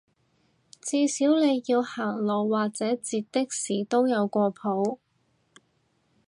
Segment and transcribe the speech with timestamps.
[0.81, 4.97] 至少你要行路或者截的士都有個譜